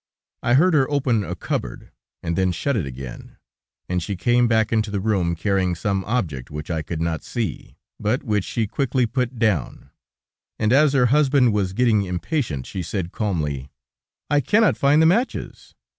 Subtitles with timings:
[0.41, 1.91] I heard her open a cupboard,
[2.23, 3.37] and then shut it again,
[3.87, 7.75] and she came back into the room, carrying some object which I could not see,
[7.99, 9.91] but which she quickly put down;
[10.57, 13.69] and as her husband was getting impatient, she said, calmly:
[14.27, 15.75] "I cannot find the matches."